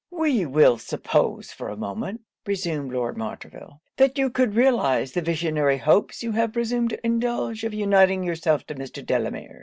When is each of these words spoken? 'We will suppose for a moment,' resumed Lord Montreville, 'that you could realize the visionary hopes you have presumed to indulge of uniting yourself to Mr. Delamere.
'We 0.09 0.47
will 0.47 0.79
suppose 0.79 1.51
for 1.51 1.69
a 1.69 1.77
moment,' 1.77 2.21
resumed 2.47 2.91
Lord 2.91 3.17
Montreville, 3.17 3.81
'that 3.97 4.17
you 4.17 4.31
could 4.31 4.55
realize 4.55 5.11
the 5.11 5.21
visionary 5.21 5.77
hopes 5.77 6.23
you 6.23 6.31
have 6.31 6.53
presumed 6.53 6.89
to 6.89 7.05
indulge 7.05 7.63
of 7.63 7.75
uniting 7.75 8.23
yourself 8.23 8.65
to 8.65 8.73
Mr. 8.73 9.05
Delamere. 9.05 9.59